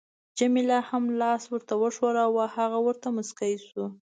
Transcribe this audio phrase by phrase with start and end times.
[0.39, 3.83] جميله هم لاس ورته وښوراوه، هغه ورته مسکی شو.